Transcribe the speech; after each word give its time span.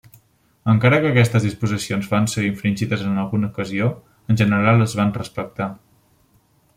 Encara 0.71 0.97
que 1.01 1.09
aquestes 1.13 1.43
disposicions 1.47 2.07
van 2.15 2.25
ser 2.33 2.45
infringides 2.47 3.05
en 3.09 3.21
alguna 3.25 3.49
ocasió, 3.53 3.91
en 4.35 4.41
general 4.43 4.85
es 4.87 4.97
van 5.01 5.17
respectar. 5.23 5.69